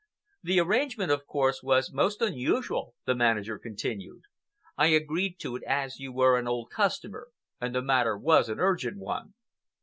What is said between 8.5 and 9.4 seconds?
urgent one."